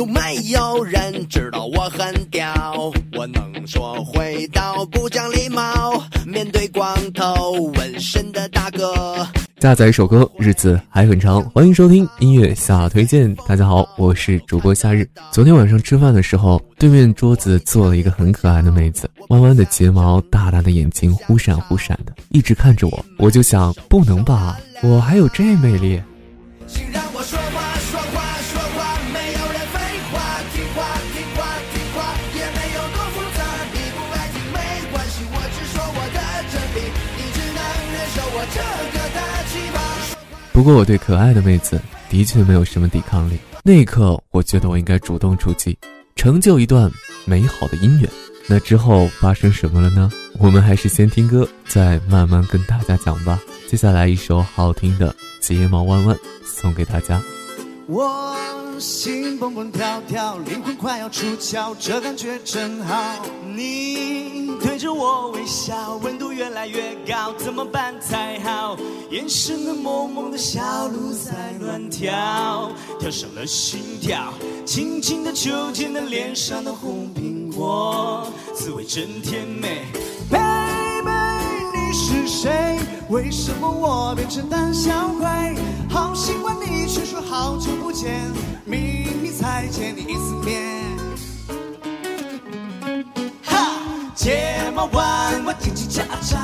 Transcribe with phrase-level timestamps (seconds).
[0.00, 2.90] 有没有人知道我很屌？
[3.12, 6.02] 我能说会道，不讲礼貌。
[6.26, 9.28] 面对光头纹身的大哥，
[9.58, 11.42] 下载一首歌，日子还很长。
[11.50, 13.34] 欢迎收听音乐下推荐。
[13.46, 15.06] 大家好，我是主播夏日。
[15.30, 23.04] 昨天晚上吃饭的时候，对面桌子坐了一个很可爱的妹子，弯弯的睫毛，大大的眼睛，忽闪忽闪的，一直看着我。
[23.18, 26.00] 我就想，不能吧，我还有这魅力。
[40.52, 43.38] 不过我对可爱的妹子的确没有什么抵抗力。
[43.62, 45.78] 那一刻，我觉得我应该主动出击，
[46.16, 46.90] 成就一段
[47.24, 48.10] 美好的姻缘。
[48.46, 50.10] 那之后发生什么了呢？
[50.38, 53.38] 我们还是先听歌，再慢慢跟大家讲吧。
[53.68, 57.22] 接下来一首好听的《睫毛弯弯》送给大家。
[57.92, 58.36] 我
[58.78, 62.96] 心蹦蹦跳跳，灵魂快要出窍，这感觉真好。
[63.52, 68.76] 你对着我微笑，温度越来越高，怎么办才好？
[69.10, 74.32] 眼神的萌萌的小鹿在乱跳，跳上了心跳，
[74.64, 78.24] 轻轻的揪紧了脸上的红苹果，
[78.54, 79.86] 滋味真甜美。
[83.10, 85.26] 为什么我变成胆小鬼？
[85.88, 88.20] 好喜欢你，却说好久不见，
[88.64, 88.80] 明
[89.20, 90.86] 明才见你一次面。
[93.42, 93.56] 哈，
[94.14, 96.36] 睫毛弯弯，叽叽喳喳，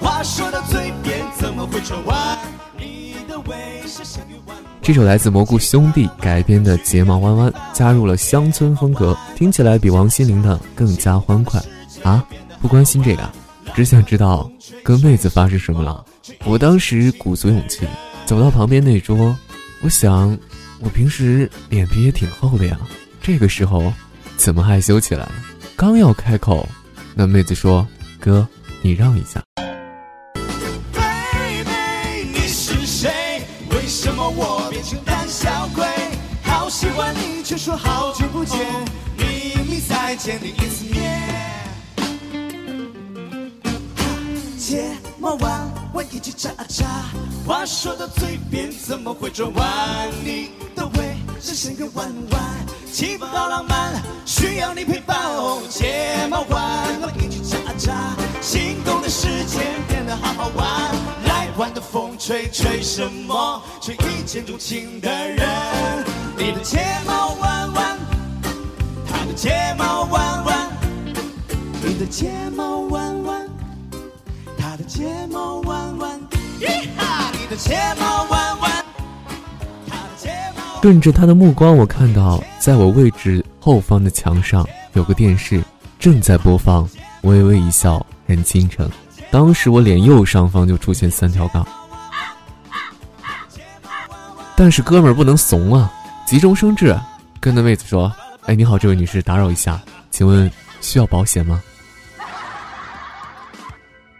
[0.00, 2.38] 话说到嘴边怎么会转弯？
[2.78, 4.64] 你的微笑像月弯弯。
[4.80, 11.60] 这首来自蘑菇兄弟改编的《睫毛弯弯》，加入了乡村风格，听起来比王心凌的更加欢快
[12.04, 12.24] 啊！
[12.62, 13.28] 不关心这个，
[13.74, 14.48] 只想知道
[14.82, 16.04] 跟妹子发生什么了。
[16.44, 17.86] 我当时鼓足勇气
[18.26, 19.36] 走到旁边那桌，
[19.82, 20.38] 我想，
[20.80, 22.78] 我平时脸皮也挺厚的呀，
[23.20, 23.92] 这个时候
[24.36, 25.32] 怎么害羞起来了？
[25.76, 26.68] 刚要开口，
[27.14, 27.86] 那妹子说
[28.20, 28.46] ：“哥，
[28.82, 29.42] 你让一下。”？
[37.56, 38.58] 说好久不见，
[39.16, 41.43] 明明才见你一次面。
[44.74, 44.90] 睫
[45.20, 46.84] 毛弯弯，叽叽喳喳，
[47.46, 50.10] 话说到嘴边怎么会转弯？
[50.24, 52.42] 你的微笑像个弯弯，
[52.92, 55.16] 气氛好浪漫，需要你陪伴。
[55.70, 57.92] 睫毛弯弯，叽叽喳喳，
[58.40, 60.66] 心动的世界变得好好玩。
[61.24, 63.62] 来玩的风吹，吹什么？
[63.80, 66.04] 吹一见钟情的人。
[66.36, 67.98] 你的睫毛弯弯，
[69.06, 70.68] 他的睫毛弯弯，
[71.80, 73.03] 你的睫毛弯。
[74.84, 76.20] 的睫毛弯弯，
[76.60, 76.66] 咦
[76.98, 77.30] 哈！
[77.40, 78.84] 你的睫毛弯弯，
[79.88, 80.82] 他的睫毛。
[80.82, 85.64] 顺着他的目光，我看到在我位置后方的墙上有个电视，
[85.98, 86.86] 正在播放
[87.22, 88.86] 《微微一笑很倾城》。
[89.30, 91.66] 当时我脸右上方就出现三条杠，
[94.54, 95.90] 但是哥们儿不能怂啊，
[96.26, 96.94] 急中生智，
[97.40, 98.12] 跟那妹子说
[98.44, 99.80] ：“哎，你好，这位女士，打扰一下，
[100.10, 100.50] 请问
[100.82, 101.62] 需要保险吗？”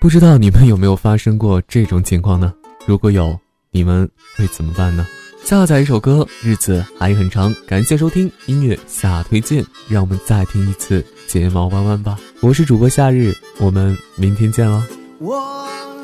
[0.00, 2.54] 不知道你们有没有发生过这种情况呢？
[2.86, 3.38] 如果有，
[3.70, 5.06] 你们会怎么办呢？
[5.44, 7.54] 下载一首歌，日子还很长。
[7.66, 12.18] 感谢收听音乐下推荐，让我们再听一次睫毛弯弯吧。
[12.40, 14.82] 我是主播夏日，我们明天见了。
[15.18, 15.54] 我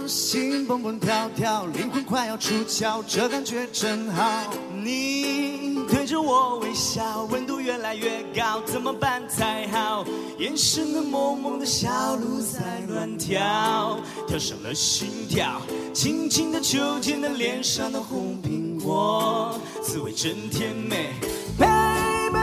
[0.07, 4.53] 心蹦蹦跳跳，灵魂快要出窍，这感觉真好。
[4.85, 10.05] 你对着我微笑，温度越来越高，怎么办才好？
[10.39, 15.61] 眼神的萌萌的小鹿在乱跳，跳上了心跳，
[15.93, 21.15] 轻轻的秋天的脸上的红苹果，滋味真甜美。
[21.59, 22.39] Baby，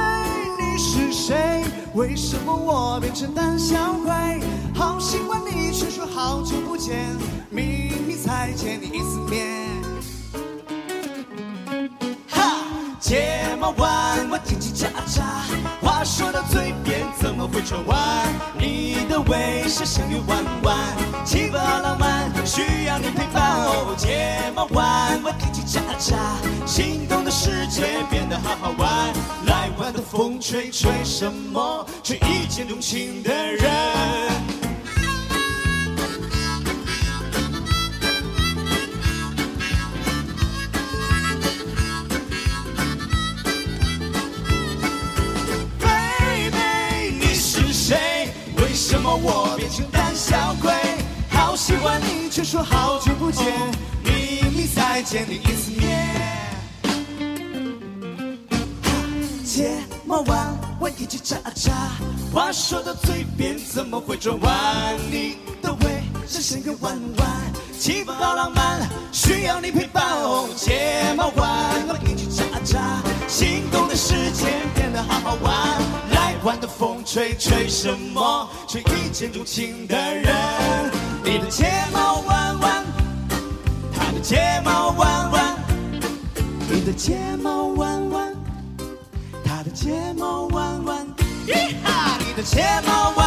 [0.60, 1.64] 你是谁？
[1.96, 4.12] 为什么我变成胆小鬼？
[4.76, 7.16] 好喜欢你，却说好久不见，
[7.50, 9.72] 明明才见你一次面。
[12.28, 12.58] 哈，
[13.00, 15.24] 睫毛弯弯，叽叽喳渣，
[15.80, 17.98] 话说到嘴边怎么会转弯？
[18.58, 20.78] 你的微笑像月弯弯，
[21.24, 23.94] 气氛好浪漫，需要你陪伴哦。
[23.96, 26.16] 睫毛弯弯，叽叽喳喳，
[26.66, 29.14] 心动的世界变得好好玩。
[29.46, 31.86] 来玩的风吹，吹什么？
[32.04, 34.33] 吹一见钟情的人。
[49.04, 50.72] 么我变成胆小鬼？
[51.30, 53.54] 好喜欢你，却说好久不见，
[54.02, 56.10] 明明才见你一次面。
[59.44, 59.72] 睫
[60.06, 61.72] 毛弯弯，叽叽喳喳，
[62.34, 64.96] 话说到嘴边怎么会转弯？
[65.12, 67.30] 你的微笑像个弯弯，
[67.78, 70.02] 气氛好浪漫，需要你陪伴。
[70.56, 72.80] 睫毛弯弯，叽叽喳喳，
[73.28, 76.03] 心动的世界变得好好玩。
[76.44, 78.50] 晚的风吹吹什么？
[78.68, 80.92] 吹一见钟情的人。
[81.24, 82.86] 你的睫毛弯弯，
[83.96, 85.56] 他的睫毛弯弯，
[86.70, 88.34] 你的睫毛弯弯。
[89.46, 91.08] 他的睫毛弯弯，
[91.48, 93.23] 你的睫毛弯。